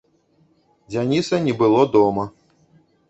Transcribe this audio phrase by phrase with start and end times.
[0.93, 2.23] Дзяніса не было дома.